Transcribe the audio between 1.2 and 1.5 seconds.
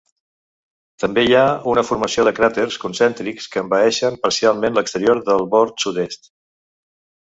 hi ha